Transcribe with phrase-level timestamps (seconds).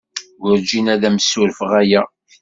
[0.41, 2.01] Werǧin ad am-ssurfeɣ aya.